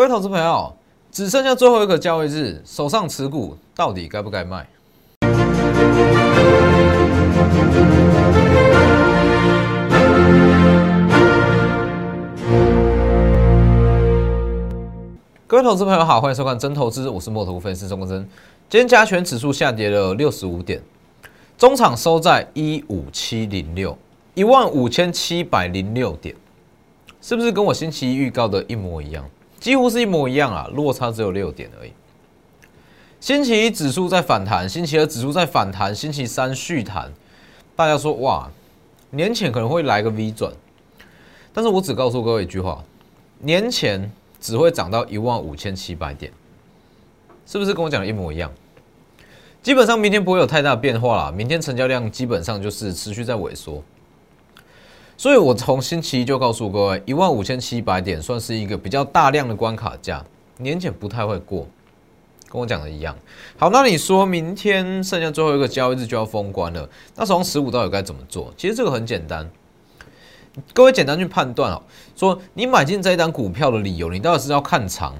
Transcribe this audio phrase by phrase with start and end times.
[0.00, 0.74] 各位投资朋友，
[1.12, 4.66] 只剩下最后一个交易日，手上持股到底该不该卖？
[15.46, 18.26] 各位投资朋友好，欢迎收看真投资，我是墨图分析师钟国珍。
[18.70, 20.80] 今天加权指数下跌了六十五点，
[21.58, 23.98] 中场收在一五七零六，
[24.32, 26.34] 一万五千七百零六点，
[27.20, 29.22] 是不是跟我星期一预告的一模一样？
[29.60, 31.92] 几乎是一模一样啊，落差只有六点而已。
[33.20, 37.12] 星期一指数在反弹，星期二指数在反弹，星期三续弹。
[37.76, 38.50] 大家说哇，
[39.10, 40.50] 年前可能会来个 V 转，
[41.52, 42.82] 但是我只告诉各位一句话：
[43.38, 46.32] 年前只会涨到一万五千七百点，
[47.44, 48.50] 是不是跟我讲的一模一样？
[49.62, 53.84] 基本上明天不会有太大变化啦，明天成交量基本上就是持续在萎缩。
[55.20, 60.24] 所以我从星期一就告诉各位，一万五千七百点算是一个比较大量的关卡价，
[60.56, 61.66] 年前不太会过，
[62.48, 63.14] 跟我讲的一样。
[63.58, 68.50] 好，那你说明天剩下最后一个交易日就要封关了，那从十五到底该怎么做？
[68.56, 69.46] 其实这个很简单，
[70.72, 71.82] 各位简单去判断哦。
[72.16, 75.14] 说你买进这一单股票的理由，你到底是要看长，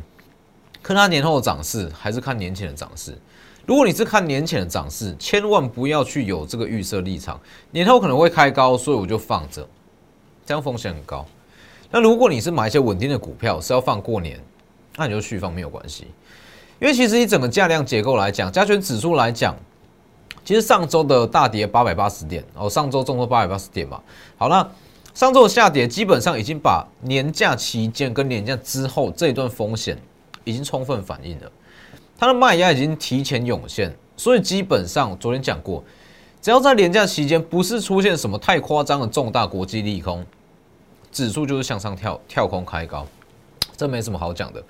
[0.82, 3.14] 看它年后的涨势，还是看年前的涨势？
[3.66, 7.38] 如果你是看年前的涨势，千万不要去有这个预设立场，
[7.70, 9.68] 年后可能会开高，所以我就放着。
[10.50, 11.24] 这样风险很高。
[11.92, 14.36] 那如果你是买一些稳定的股票，是要放过年，
[14.96, 16.08] 那你就续放没有关系。
[16.80, 19.54] 因为其实以整个价量结构来讲，加权指数来讲，
[20.44, 24.00] 其实上周的大跌八百八十点，哦，上周重挫八百八十点嘛。
[24.36, 24.68] 好，那
[25.14, 29.96] 上周的下跌基本上已经把年假期间跟年假之后这一段风险
[30.42, 31.52] 已经充分反映了，
[32.18, 35.84] 它的卖压已经提前涌现，所以基本上昨天讲过，
[36.42, 40.26] 只要在年假期间不是出现什么太夸张的重大国际利空。
[41.12, 43.06] 指数就是向上跳，跳空开高，
[43.77, 44.62] 这没什么好讲的。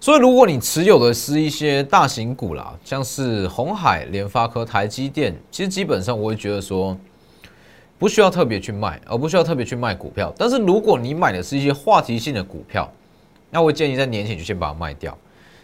[0.00, 6.96] 所以，如果你持有的是一些大型股啦，像是红海、联发科、台积电，其实基本上我会觉得说，
[7.98, 10.32] 不需要特别去卖，而不需要特别去卖股票。
[10.38, 12.90] 但是，如果你买的是一些话题性的股票，
[13.50, 15.16] 那我建议在年前就先把它卖掉，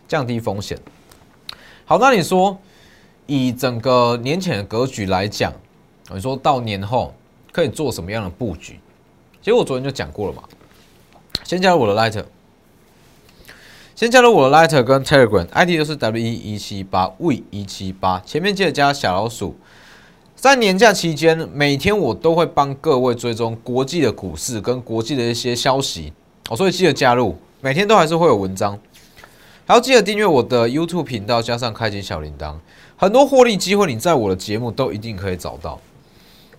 [0.06, 0.78] 降低风险。
[1.86, 2.58] 好，那你说
[3.24, 5.50] 以整个年前的格局来讲，
[6.12, 7.14] 你说到年后
[7.50, 8.78] 可以做什么样的布局？
[9.46, 10.42] 其实我昨天就讲过了嘛，
[11.44, 12.24] 先加入我的 Lighter，
[13.94, 19.56] 先加入我的 Lighter 跟 Telegram，ID 就是 W 一一七八 V 一七八，前面记得加小老鼠。
[20.34, 26.12] 在年假期间，每天我都会帮各位追踪国际的股市跟国际的一些消息。
[26.48, 28.76] 哦，所以记得加入，每天都还是会有文章，
[29.64, 32.56] 还要记得订阅我的 YouTube 频道，加上开启小铃铛，
[32.96, 35.80] 很多获利机会你在我的节目都一定可以找到，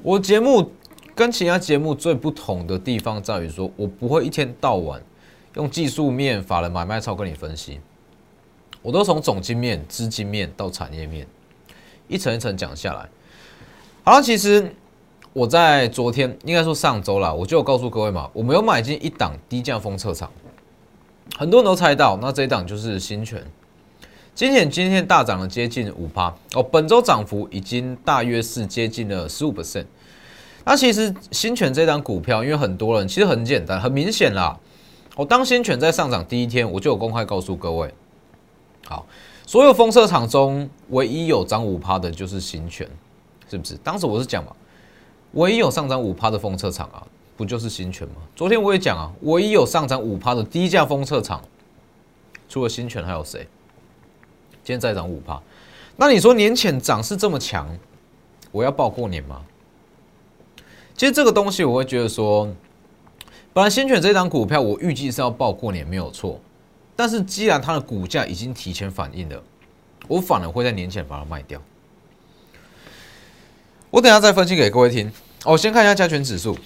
[0.02, 0.72] 我节目。
[1.18, 5.02] 跟其他节目最不同的地方在于，说我不会一天到晚
[5.56, 7.80] 用技术面、法人买卖操跟你分析，
[8.84, 11.26] 我都从总经面、资金面到产业面
[12.08, 13.10] 一层一层讲下来。
[14.04, 14.72] 好了，其实
[15.34, 20.32] 我在昨天，应该说上周了，我就有告诉各位嘛，我没有买进一档低价封测厂，
[21.36, 23.44] 很多人都猜到，那这一档就是新权，
[24.36, 29.88] 今天今天大涨了接近五趴哦，本周涨幅已经大约是接近了十五 percent。
[30.70, 34.60] 那其实新权这张股票，因为很多人其实很简单，很明显啦。
[35.16, 37.94] 我当新权在上涨第一天，我就有公开告诉各位，
[38.86, 39.06] 好，
[39.46, 42.86] 所有封测厂中唯一有涨五趴的就是新权，
[43.50, 43.76] 是不是？
[43.78, 44.54] 当时我是讲嘛，
[45.36, 47.02] 唯一有上涨五趴的封测厂啊，
[47.38, 48.16] 不就是新权吗？
[48.36, 51.42] 昨天我也讲啊，唯一有上涨五趴的低价封测厂，
[52.50, 53.48] 除了新权还有谁？
[54.66, 55.42] 今天再涨五趴，
[55.96, 57.66] 那你说年前涨势这么强，
[58.52, 59.42] 我要报过年吗？
[60.98, 62.52] 其实这个东西我会觉得说，
[63.54, 66.42] 本来先选这张股票，我预计是要报过年没有错，
[66.96, 69.44] 但是既然它的股价已经提前反应了，
[70.08, 71.62] 我反而会在年前把它卖掉。
[73.92, 75.12] 我等下再分析给各位听。
[75.46, 76.58] 哦，先看一下加权指数。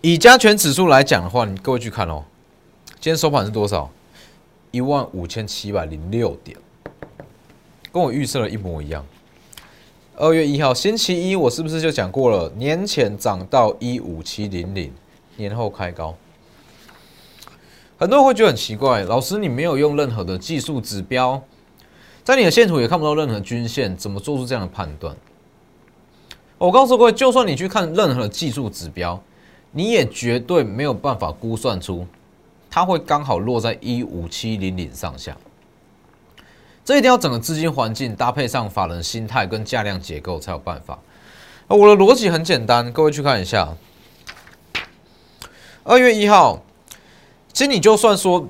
[0.00, 2.24] 以加权指数来讲的话，你各位去看哦，
[2.98, 3.90] 今天收盘是多少？
[4.70, 6.56] 一万五千七百零六点，
[7.92, 9.04] 跟我预测的一模一样。
[10.20, 12.52] 二月一号星期一，我是不是就讲过了？
[12.56, 14.92] 年前涨到一五七零零，
[15.36, 16.12] 年后开高。
[17.96, 21.40] 很多人会觉得很奇怪，老师你没有用任何的技术指标，
[22.24, 25.14] 在你的线图也看不到任何均线，怎么做出这样的判断？
[26.58, 29.22] 我告诉各位，就算你去看任何技术指标，
[29.70, 32.04] 你也绝对没有办法估算出
[32.68, 35.36] 它会刚好落在一五七零零上下。
[36.88, 40.98] 这一定要整个资金环境搭配上法人心态跟价量结构才有办法。
[41.66, 43.76] 我的逻辑很简单，各位去看一下。
[45.84, 46.62] 二月一号
[47.52, 48.48] 其实你就算说，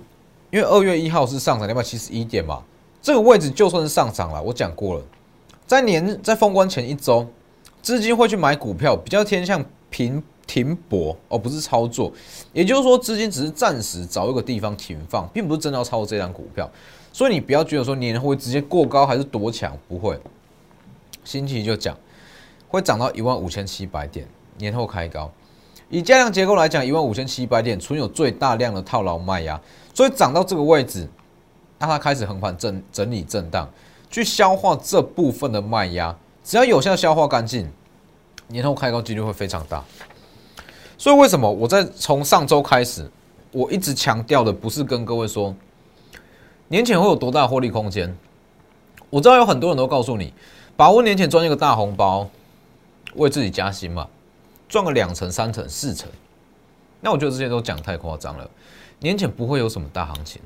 [0.52, 2.62] 因为二月一号是上涨两百七十一点嘛，
[3.02, 5.02] 这个位置就算是上涨了，我讲过了，
[5.67, 7.26] 在年在封关前一周，
[7.82, 12.12] 资金会去买股票，比较偏向平停泊哦，不是操作，
[12.52, 16.70] 也就是说资金只是暂时找一个地方停放，并不是真的要操作这张股票，
[17.19, 20.17] 所以你不要觉得说年会直接过高还是多强，不会。
[21.25, 21.99] 星期一就讲
[22.69, 24.25] 会涨到一万五千七百点，
[24.56, 25.29] 年后开高。
[25.91, 29.61] 以加量结构来讲，一万五千七百点存有最大量的套牢卖压，
[29.93, 31.09] 所以涨到这个位置，
[31.81, 33.69] 让它开始横盘整整理震荡，
[34.09, 36.17] 去消化这部分的卖压。
[36.44, 37.69] 只要有效消化干净，
[38.47, 39.82] 年后开高几率会非常大。
[40.97, 43.11] 所以为什么我在从上周开始，
[43.50, 45.53] 我一直强调的不是跟各位说
[46.69, 48.17] 年前会有多大获利空间？
[49.11, 50.32] 我知道有很多人都告诉你，
[50.76, 52.29] 把握年前赚一个大红包，
[53.15, 54.06] 为自己加薪嘛。
[54.69, 56.11] 赚个两成、三成、四成，
[57.00, 58.50] 那我觉得这些都讲太夸张了。
[58.99, 60.43] 年前不会有什么大行情，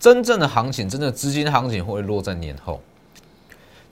[0.00, 2.80] 真正的行情、真的资金行情会落在年后。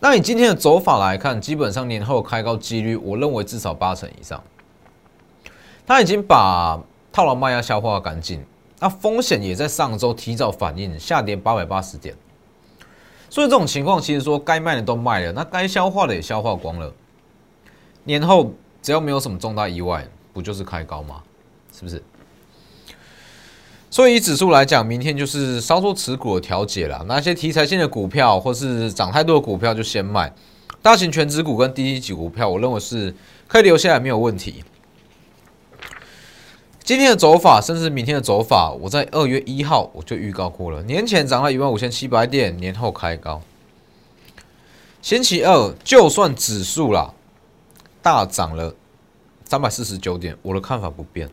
[0.00, 4.43] 那你今天的走法来看，基本上年后开高几率，我认为至少八成以上。
[5.87, 6.81] 他已经把
[7.12, 8.44] 套牢卖压消化干净，
[8.78, 12.14] 那风险也在上周提早反应，下跌八百八十点。
[13.31, 16.93] 所以这种情况，其实说该卖的都卖了，那该消化的也消化光了。
[18.05, 18.52] 年后。
[18.82, 21.20] 只要没有什么重大意外，不就是开高吗？
[21.73, 22.00] 是不是？
[23.90, 27.05] 所以以指数来讲，明天就是稍作持股的调节了。
[27.08, 30.32] 那些题材性的股票或是涨太多的股票就先卖，
[30.81, 33.12] 大型全指股跟低级股票，我认为是
[33.49, 34.62] 可以留下来没有问题。
[36.86, 40.80] 今天的走法，甚至明天的走法，我在二月一号我就预告过了。
[40.84, 43.42] 年前涨了一万五千七百点，年后开高。
[45.02, 47.12] 星期二就算指数啦。
[48.00, 48.72] 大涨了
[49.44, 51.28] 三百四十九点，我的看法不变，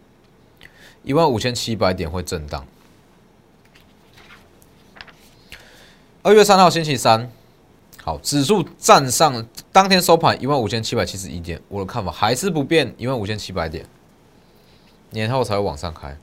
[1.03, 2.65] 一万五千七百点会震荡。
[6.23, 7.31] 二月三号星期三，
[8.01, 13.85] 好，指数站上当天收盘一万五千七百七十一点，我的看法还是不变，一万五千七百点，
[15.13, 16.18] 年后才会往上开。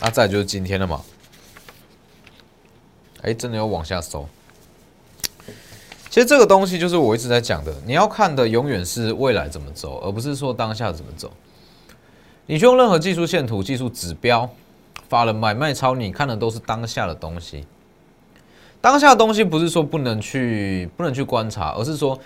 [0.00, 1.02] 那再就是今天了嘛，
[3.22, 4.28] 哎，真的要往下收。
[6.10, 11.32] 其实这个东西就是我一直在讲的，你要看的永远是未来怎么走，而不是说当下怎么走。
[12.46, 14.48] 你去用任何技术线图、技术指标
[15.08, 17.66] 发了买卖超，你看的都是当下的东西。
[18.80, 22.18] 当下的东西不是说不能去不能去观察，而是说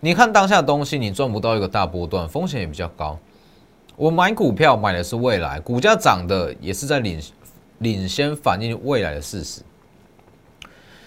[0.00, 3.18] 你看当下的东西，你赚不到一个大波段，风险也比较高。
[3.98, 7.20] 我买股票买的是未来，股价涨的也是在领
[7.80, 9.60] 领先反映未来的事实。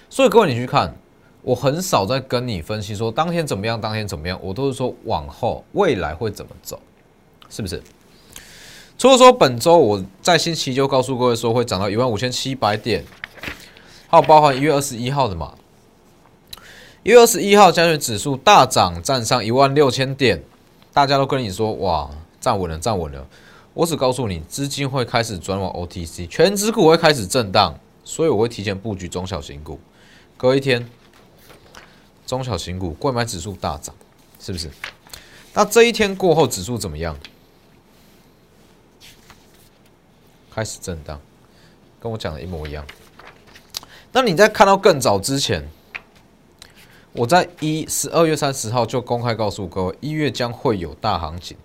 [0.10, 0.94] 所以各位，你去看。
[1.44, 6.80] 我很少在跟你分析说当天怎么样，当天怎么样，我都是说往后未来会怎么走，
[7.50, 7.82] 是不是？
[8.96, 13.04] 除了说本周我在星期就告诉各位说会涨到一万五千七百点，
[14.08, 15.56] 还有包含一月二十一号的嘛？
[17.02, 20.44] 一月二十一号加权指数大涨，站上一万六千点，
[20.94, 22.08] 大家都跟你说哇，
[22.42, 23.26] 站稳了，站稳了。
[23.74, 29.80] 我只告诉你，资金会开始转往 OTC，全指股会开始震荡，所以我会提前布局中小型股，
[30.36, 30.86] 隔一天。
[32.28, 33.94] 中小型股购买指数大涨，
[34.40, 34.70] 是不是？
[35.54, 37.18] 那这一天过后，指数怎么样？
[40.50, 41.20] 开始震荡，
[42.00, 42.86] 跟我讲的一模一样。
[44.13, 45.70] 那你在看到更早之前，
[47.12, 51.58] 我在一十二月三十号就公开告诉各位，一月将会有大行情，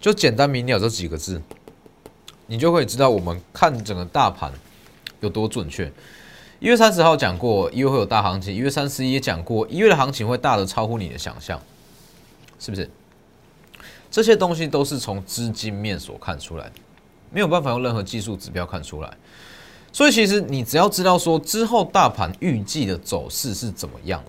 [0.00, 1.40] 就简单明了这几个字，
[2.46, 4.52] 你就可以知道我们看整个大盘
[5.20, 5.90] 有多准确。
[6.58, 8.54] 一月三十号讲过，一月会有大行情。
[8.54, 11.60] 一月三十一也讲过，一月的行情会大的超乎你的想象，
[12.58, 12.88] 是不是？
[14.10, 16.72] 这些东西都是从资金面所看出来的，
[17.30, 19.16] 没有办法用任何技术指标看出来。
[19.92, 24.22] 所以，其实你只要知道说之后大盘预计的走势是怎么样，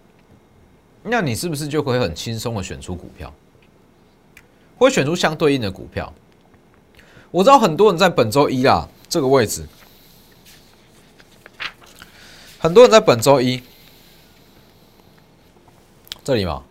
[1.03, 3.33] 那你是不是就可以很轻松的选出股票，
[4.77, 6.13] 会选出相对应的股票？
[7.31, 9.67] 我知道很多人在本周一啊这个位置。
[12.60, 13.62] 很多人在本周一
[16.24, 16.63] 这里嘛，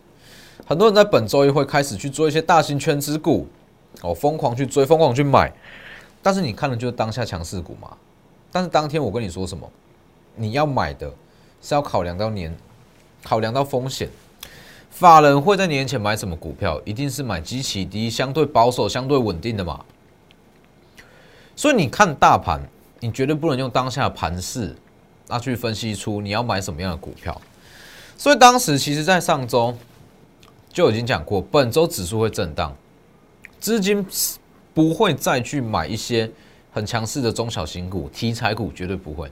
[0.65, 3.47] 很多人在本周一会开始去做一些大型圈资股，
[4.01, 5.53] 哦，疯狂去追，疯狂去买。
[6.21, 7.95] 但是你看的就是当下强势股嘛。
[8.51, 9.69] 但是当天我跟你说什么？
[10.35, 11.11] 你要买的
[11.61, 12.55] 是要考量到年，
[13.23, 14.09] 考量到风险。
[14.99, 16.81] 法人会在年前买什么股票？
[16.83, 19.85] 一定是买基期低、相对保守、相对稳定的嘛。
[21.55, 22.59] 所以你看大盘，
[22.99, 24.75] 你绝对不能用当下盘势。
[25.27, 27.39] 那去分析出你要买什么样的股票，
[28.17, 29.71] 所以当时其实，在上周
[30.73, 32.75] 就已经讲过，本周指数会震荡，
[33.59, 34.03] 资金
[34.73, 36.27] 不会再去买一些
[36.71, 39.31] 很强势的中小型股、题材股绝对不会。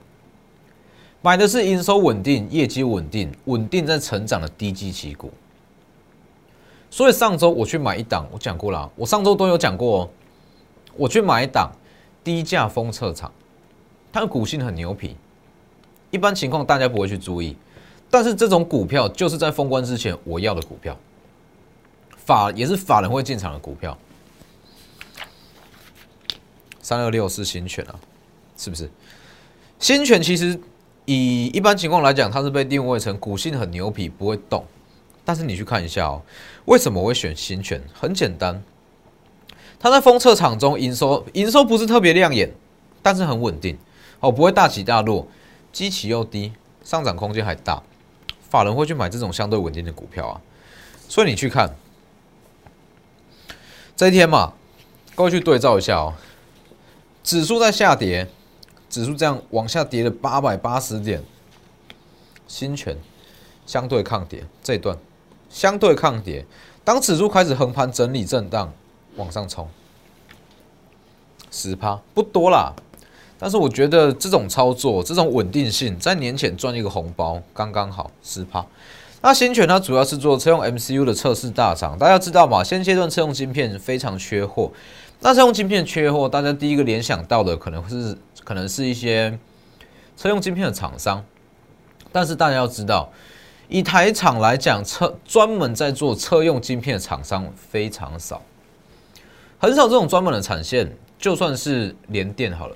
[1.24, 5.32] 买的是营收稳定、业绩稳定、稳定在成长的低基期股。
[6.90, 10.10] 所以上周我去买一档，我讲过了，我上周都有讲过哦。
[10.96, 11.70] 我去买一档
[12.24, 13.30] 低价封测厂，
[14.14, 15.18] 它的股性很牛皮，
[16.10, 17.58] 一般情况大家不会去注意，
[18.10, 20.98] 但是这种股票就是在封关之前我要的股票，
[22.16, 23.98] 法也是法人会进场的股票。
[26.82, 28.00] 三二六是新权啊，
[28.56, 28.90] 是不是？
[29.78, 30.58] 新权其实
[31.04, 34.64] 以一般情况来讲，它是被定位成股性很牛皮，不会动。
[35.26, 36.22] 但是你去看一下哦，
[36.66, 37.84] 为什么我会选新权？
[37.94, 38.64] 很简单，
[39.80, 42.54] 它在封测厂中营收营收不是特别亮眼，
[43.02, 43.78] 但是很稳定
[44.20, 45.28] 哦，不会大起大落，
[45.74, 46.54] 基期又低，
[46.84, 47.82] 上涨空间还大，
[48.50, 50.42] 法人会去买这种相对稳定的股票啊。
[51.10, 51.76] 所以你去看
[53.96, 54.54] 这一天嘛，
[55.16, 56.14] 各位去对照一下哦。
[57.24, 58.28] 指数在下跌，
[58.88, 61.24] 指数这样往下跌了八百八十点，
[62.48, 62.96] 新权
[63.66, 64.96] 相对抗跌这一段
[65.56, 66.46] 相对抗跌，
[66.84, 68.74] 当指数开始横盘整理震荡
[69.16, 69.66] 往上冲，
[71.50, 72.74] 十趴不多啦，
[73.40, 78.66] 但是我觉得这种操作这种稳定性，在年前赚一个红包刚刚好十趴。
[79.22, 82.62] 那新权它主要是做车用 MCU 的测试大厂，大家知道吗？
[82.62, 84.70] 现阶段车用晶片非常缺货。
[85.22, 89.40] 那车用晶片缺货，大家第一个联想到的可能是可能是一些
[90.18, 91.24] 车用晶片的厂商，
[92.12, 93.10] 但是大家要知道，
[93.68, 98.42] 以台厂来讲，车专门在做车用晶片的厂商非常少，
[99.58, 100.92] 很少这种专门的产线。
[101.18, 102.76] 就算是联电好了，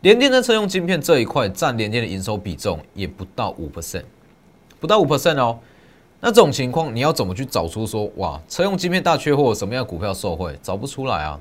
[0.00, 4.04] 联电在车用晶片这一块占联电的营收比重也不到五 percent，
[4.80, 5.58] 不到五 percent 哦。
[6.20, 10.56] 那这种情况，你要怎么去找出说哇，车用晶片大缺货，什么样的股票受惠？
[10.62, 11.38] 找不出来啊。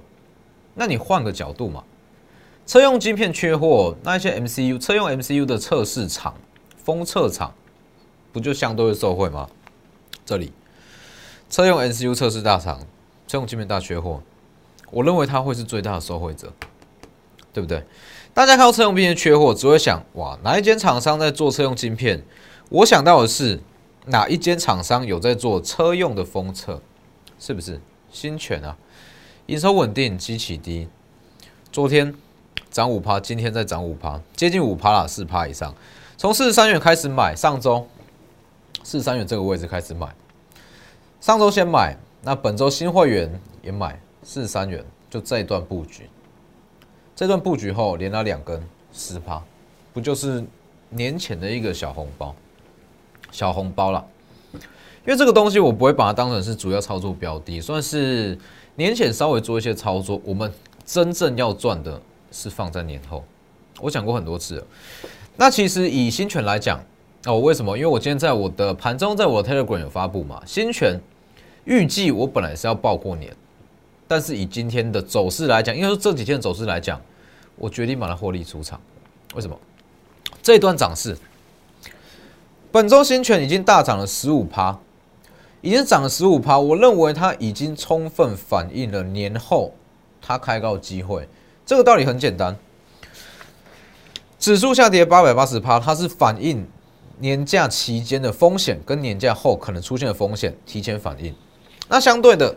[0.73, 1.83] 那你换个角度嘛，
[2.65, 6.33] 车用晶片缺货，那一些 MCU 车用 MCU 的测试厂、
[6.83, 7.53] 封测厂，
[8.31, 9.49] 不就相对会受惠吗？
[10.25, 10.51] 这里
[11.49, 12.79] 车用 n c u 测试大厂，
[13.27, 14.21] 车用晶片大缺货，
[14.91, 16.53] 我认为它会是最大的受惠者，
[17.51, 17.83] 对不对？
[18.33, 22.23] 大家看到车用晶片缺货，只会想哇，哪一间厂商在做车用晶片？
[22.69, 23.61] 我想到的是。
[24.07, 26.81] 哪一间厂商有在做车用的封测？
[27.37, 27.79] 是不是
[28.11, 28.75] 新权啊？
[29.45, 30.87] 营收稳定，基期低。
[31.71, 32.15] 昨天
[32.71, 35.75] 涨五趴，今天再涨五趴，接近五趴了，四趴以上。
[36.17, 37.87] 从四十三元开始买，上周
[38.83, 40.13] 四三元这个位置开始买，
[41.19, 46.09] 上周先买，那本周新会员也买四三元，就这一段布局。
[47.15, 48.61] 这段布局后连了两根
[48.91, 49.41] 十趴，
[49.93, 50.43] 不就是
[50.89, 52.35] 年前的一个小红包？
[53.31, 54.05] 小红包了，
[54.53, 54.59] 因
[55.05, 58.37] 为这个东西我不会把它当成是主要操作标的，算是
[58.75, 60.19] 年前稍微做一些操作。
[60.25, 60.51] 我们
[60.85, 63.23] 真正要赚的是放在年后。
[63.79, 64.67] 我讲过很多次了。
[65.37, 66.83] 那其实以新权来讲，
[67.25, 67.77] 哦，为什么？
[67.77, 70.41] 因为我今天在我的盘中，在我的 Telegram 有发布嘛。
[70.45, 70.99] 新权
[71.65, 73.31] 预计我本来是要报过年，
[74.07, 76.99] 但是以今天的走势来讲，因为说这几天的走势来讲，
[77.57, 78.81] 我决定把它获利出场。
[79.35, 79.55] 为什么？
[80.41, 81.15] 这一段涨势。
[82.71, 84.79] 本周新权已经大涨了十五趴，
[85.61, 86.57] 已经涨了十五趴。
[86.57, 89.75] 我认为它已经充分反映了年后
[90.19, 91.27] 它开高机会。
[91.65, 92.57] 这个道理很简单，
[94.39, 96.65] 指数下跌八百八十趴，它是反映
[97.21, 101.33] 年假期间的风险跟年假后可能出现的风险提前反应。
[101.87, 102.53] 那相对的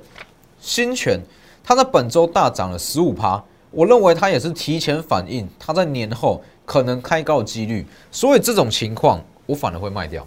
[0.60, 1.20] 新权，
[1.62, 3.40] 它在本周大涨了十五趴，
[3.70, 7.86] 我认为它也是提前反映它在年后可能开高几率。
[8.10, 9.22] 所以这种情况。
[9.46, 10.26] 我反而会卖掉，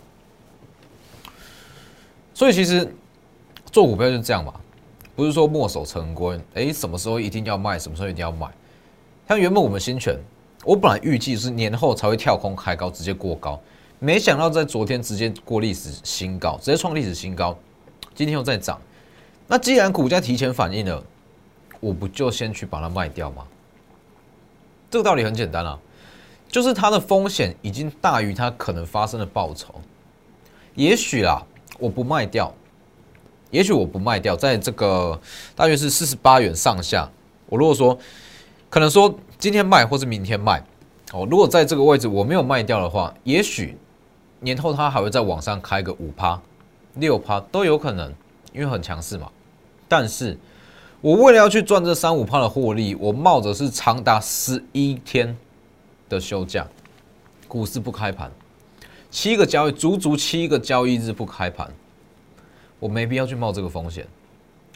[2.36, 2.88] 所以其实
[3.72, 4.54] 做股票就是这样嘛，
[5.16, 8.48] 不是说墨守成规，哎，什么时候一定要卖，什么时候一定要买。
[9.28, 10.16] 像原本我们新权，
[10.64, 13.60] 我本来预计是年后才会跳空开高，直接过高，
[14.00, 17.58] 没想到在昨天直接过历史新高，直接创历史新高，
[18.14, 18.80] 今天又在涨。
[19.48, 21.04] 那既然股价提前反应了，
[21.80, 23.46] 我不就先去把它卖掉吗？
[24.92, 25.80] 这个道理很简单啊。
[26.50, 29.76] 就是它的风险已经大于它可能发生的报酬，
[30.76, 31.46] 也许啦，
[31.78, 32.54] 我不卖掉，
[33.52, 35.20] 也许我不卖掉，在这个
[35.58, 37.12] 大约是四十八元上下，
[37.48, 38.00] 我如果说
[38.70, 40.64] 可能说今天卖或是明天卖，
[41.12, 43.78] 哦，如果在这个位置我没有卖掉的话，也许
[44.40, 46.42] 年后它还会在往上开个五趴、
[46.96, 48.14] 六趴都有可能，
[48.54, 49.32] 因为很强势嘛。
[49.88, 50.38] 但是
[51.02, 55.36] 我为了要去赚这三五趴的获利，我冒着是长达十一天。
[56.10, 56.66] 的休假，
[57.50, 58.32] 股市不开盘，
[59.12, 61.70] 七个交易，足足七个交易日不开盘，
[62.80, 64.08] 我没必要去冒这个风险，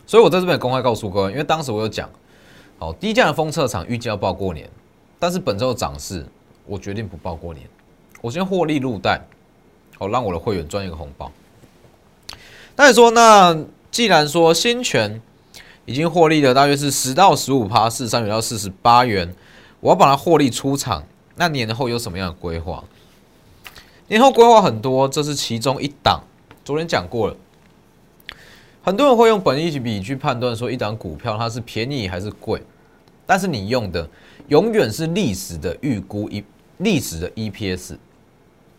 [0.06, 2.10] 所以我在这边公开告诉各位，因为当时我有讲，
[2.78, 4.70] 好，低价的封测厂预计要报过年，
[5.18, 6.26] 但是本周的涨势，
[6.66, 7.66] 我决定不报过年，
[8.20, 9.22] 我先获利入袋，
[10.02, 11.32] 好让我的会员赚一个红包。
[12.76, 13.56] 那你说，那
[13.92, 15.22] 既然说新权
[15.86, 19.32] 已经获利了大约是十到十五趴，四十三元到四十八元，
[19.80, 21.04] 我要把它获利出场，
[21.36, 22.84] 那年后有什么样的规划？
[24.08, 26.24] 年后规划很多，这是其中一档。
[26.66, 27.38] 昨天讲过了。
[28.82, 32.60] 很多人会用本益比去判断说一档股票它是便宜还是贵，
[33.28, 34.10] 但是你用的
[34.48, 36.44] 永远是历史的预估一
[36.80, 37.98] 历史的 EPS，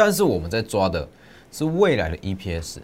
[0.04, 1.08] 但是我们在抓的
[1.52, 2.78] 是未来的 EPS。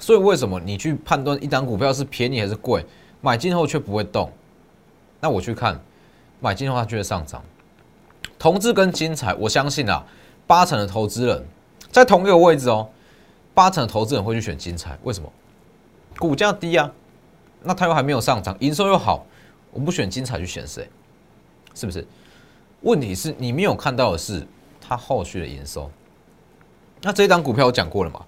[0.00, 2.84] 所以为什么你去判断一档股票是便宜还是贵，
[3.20, 4.28] 买进后却不会动？
[5.20, 5.80] 那我去看
[6.40, 7.40] 买进后它就会上涨。
[8.36, 10.04] 同志跟精彩，我相信啊，
[10.44, 11.46] 八成的投资人
[11.92, 12.88] 在同一个位置哦，
[13.54, 15.32] 八成的投资人会去选精彩，为什么？
[16.18, 16.90] 股价低啊，
[17.62, 19.24] 那它又还没有上涨，营收又好，
[19.70, 20.90] 我不选精彩去选谁？
[21.74, 22.04] 是不是？
[22.80, 24.44] 问题是你没有看到的是
[24.86, 25.90] 它后续的营收。
[27.02, 28.24] 那这一档股票我讲过了嘛？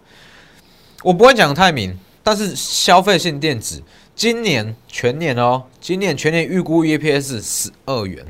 [1.02, 3.82] 我不会讲太明，但是消费性电子
[4.14, 8.26] 今年全年哦，今年全年预估 EPS 十二元，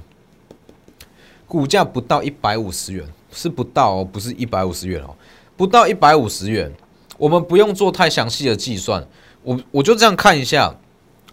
[1.47, 5.17] 股价不到一百五十元，是不到哦，不是一百五十元哦，
[5.57, 6.71] 不到一百五十元，
[7.17, 9.07] 我们不用做太详细的计算。
[9.43, 10.75] 我我就这样看一下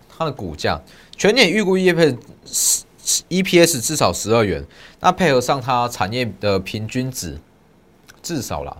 [0.08, 0.82] 它的股价，
[1.18, 2.16] 全年预估 EPS
[3.30, 4.66] EPS 至少十二元，
[5.00, 7.40] 那配合上它产业的平均值，
[8.22, 8.76] 至少啦，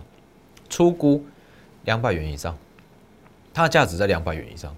[0.68, 1.24] 出估
[1.84, 2.56] 两百元以上，
[3.54, 4.74] 它的价值在两百元以上，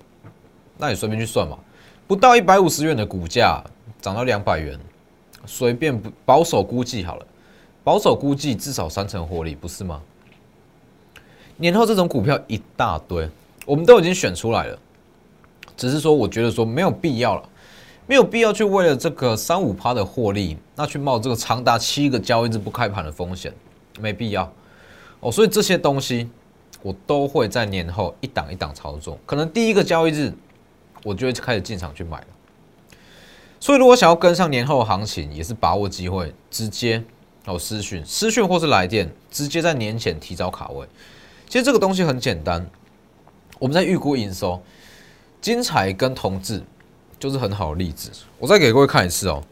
[0.76, 1.58] 那你随便去算嘛，
[2.06, 3.64] 不到一百五十元的股价
[4.00, 4.78] 涨到两百元，
[5.46, 7.26] 随便保守估计好了，
[7.82, 10.02] 保守估计至少三成获利，不是吗？
[11.56, 13.28] 年后这种股票一大堆。
[13.66, 14.78] 我们都已经选出来了，
[15.76, 17.48] 只是说我觉得说没有必要了，
[18.08, 23.52] 没有必要去为了这个三五趴的获利，那去冒这个长达七个交易日不开盘的风险，
[24.00, 24.50] 没必要
[25.20, 25.30] 哦。
[25.30, 26.26] 所以这些东西
[26.82, 30.32] 我都会在年后一档一档操作，可能第一个交易日
[31.04, 32.26] 我就会开始进场去买了。
[33.60, 37.04] 所以如果想要跟上年后行情，也是把握机会，直接
[37.44, 40.86] 哦私讯私讯或是来电，直接在年前提早卡位。
[41.46, 42.66] 其实这个东西很简单。
[43.58, 44.62] 我们在预估营收，
[45.40, 46.62] 精彩跟同志
[47.18, 48.10] 就是很好的例子。
[48.38, 49.42] 我再给各位看一次哦，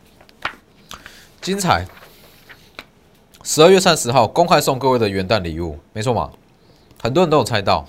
[1.40, 1.86] 精彩，
[3.42, 6.30] 十二月三十号公开送各位的元旦礼物，没错嘛？
[7.00, 7.86] 很多人都有猜到。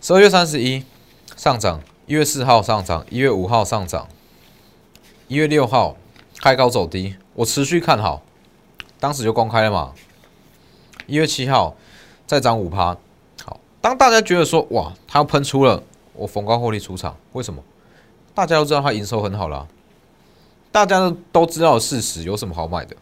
[0.00, 0.84] 十二月三十一
[1.36, 4.08] 上涨，一月四号上涨，一月五号上涨，
[5.26, 5.96] 一月六号
[6.40, 8.22] 开高走低，我持续看好，
[9.00, 9.92] 当时就公开了嘛。
[11.06, 11.74] 一月七号
[12.26, 12.96] 再涨五趴。
[13.44, 15.82] 好当大家觉得说哇，它要喷出了，
[16.14, 17.62] 我逢高获利出场，为什么？
[18.38, 19.66] 大家都知道它营收很好啦，
[20.70, 22.94] 大家都知道的事实，有什么好买的？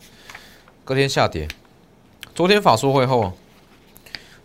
[0.82, 1.46] 隔天下跌，
[2.34, 3.34] 昨天法说会后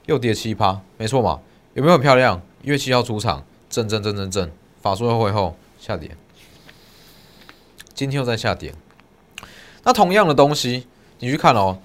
[0.07, 1.39] 又跌七趴，没错嘛？
[1.75, 2.41] 有没有很漂亮？
[2.61, 4.51] 一月七号出场，震震震震震，
[4.81, 6.11] 法说会后下跌，
[7.93, 8.75] 今天又在下跌。
[9.83, 10.85] 那同样的东西，
[11.19, 11.77] 你去看哦。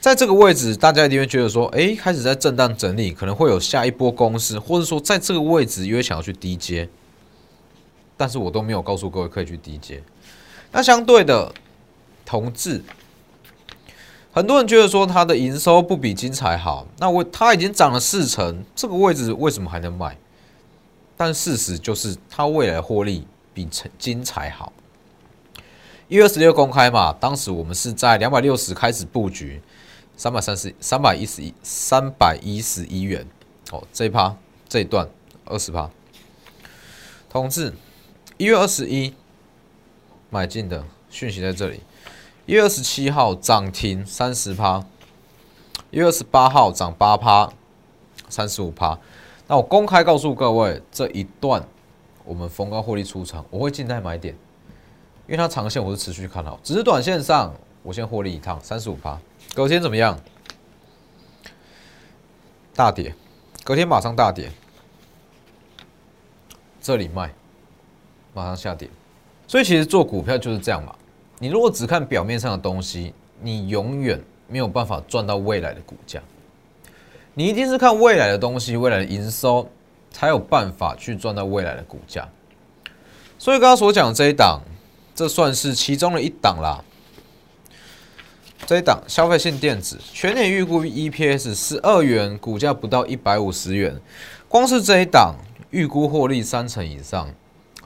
[0.00, 6.88] 在这个位置，大家一定会觉得说，哎，开始在震荡整理，可能会有下一波攻势，或者说在这个位置因为想要去低接，
[8.22, 10.00] 但是我都没有告诉各位可以去低接。
[10.70, 11.52] 那相对的，
[12.24, 12.80] 同志，
[14.32, 20.16] 很多人觉得说它的营收不比金彩好，那我它已经涨了四成，这个位置为什么还能买？
[21.16, 24.72] 但事实就是它未来获利比成金彩好。
[26.06, 29.60] 一月十六公开嘛，当时我们是在两百六十开始布局。
[30.14, 33.26] 三百三十三百一十一三百一十一元
[33.72, 34.36] 哦，这一趴
[34.68, 35.08] 这一段
[35.46, 35.90] 二十趴，
[37.28, 37.72] 同志
[38.42, 39.14] 一月二十一
[40.28, 41.80] 买进的讯息在这里，
[42.44, 44.84] 一月二十七号涨停三十趴，
[45.92, 47.52] 一月二十八号涨八趴，
[48.28, 48.98] 三十五趴。
[49.46, 51.64] 那我公开告诉各位，这一段
[52.24, 54.34] 我们逢高获利出场，我会静待买点，
[55.28, 59.16] 因为它长线我是持续看好，只是短线上我先获利一趟三十五趴。
[59.54, 60.18] 隔天怎么样？
[62.74, 63.14] 大跌，
[63.62, 64.50] 隔天马上大跌，
[66.80, 67.32] 这里卖，
[68.32, 68.88] 马上下跌。
[69.46, 70.94] 所以其实做股票就是这样嘛。
[71.38, 76.20] 你如果只看表面上的东西，你永远没有办法赚到未来的股价。
[77.34, 79.68] 你一定是看未来的东西，未来的营收，
[80.10, 82.28] 才有办法去赚到未来的股价。
[83.38, 84.60] 所以刚刚所讲这一档，
[85.14, 86.84] 这算是其中的一档啦。
[88.64, 94.00] 这一档消费性电子全年预估 EPS 十二元，股价不到一百五十元，
[94.48, 95.34] 光是这一档
[95.70, 97.28] 预估获利三成以上，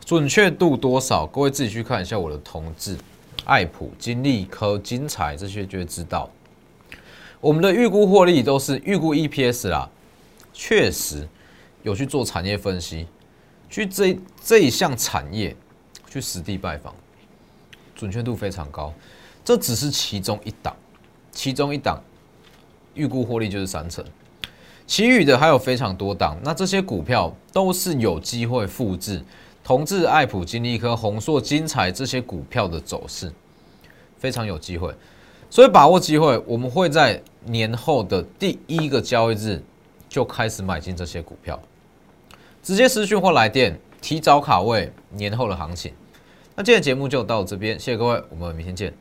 [0.06, 1.26] 准确度多少？
[1.26, 2.96] 各位自己去看一下我的同志、
[3.44, 6.30] 爱普、金利科、金彩这些就会知道。
[7.40, 9.90] 我们的预估获利都是预估 EPS 啦，
[10.52, 11.26] 确实
[11.82, 13.08] 有去做产业分析，
[13.68, 15.56] 去这这一项产业
[16.08, 16.94] 去实地拜访，
[17.96, 18.94] 准确度非常高。
[19.44, 20.76] 这只是其中一档，
[21.32, 22.00] 其中一档
[22.94, 24.04] 预估获利就是三成。
[24.86, 29.20] 其余的还有非常多档，那这些股票都是有机会复制
[29.66, 33.32] 同志、爱普、金利科、宏硕、金彩这些股票的走势，
[34.16, 34.94] 非常有机会。
[35.50, 39.60] 所以把握机会，我们会在年后的第一个交易日
[40.08, 41.60] 就开始买进这些股票，
[42.62, 45.92] 直接私讯或来电，提早卡位年后的行情。
[46.54, 48.94] 那今天节目就到这边，谢谢各位，我们明天见。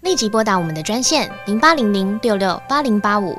[0.00, 3.38] 立即拨打我们的专线零八零零六六八零八五。